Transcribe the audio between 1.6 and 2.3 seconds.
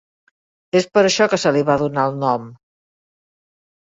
va donar el